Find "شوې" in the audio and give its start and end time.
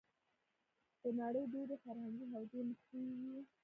2.87-3.11